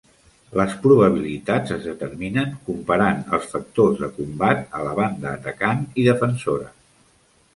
[0.59, 6.73] Les probabilitats es determinen comparant els factors de combat a la banda atacant i defensora.